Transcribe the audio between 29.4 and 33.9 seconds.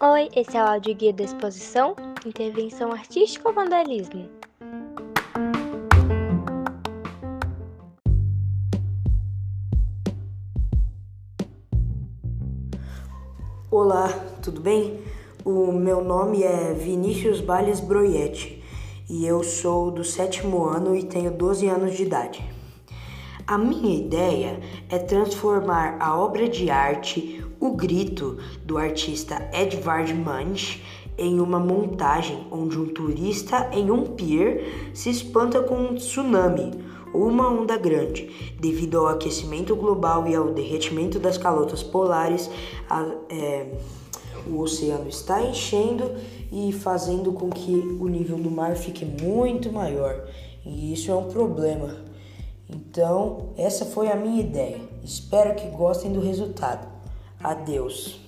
Edvard Munch em uma montagem onde um turista em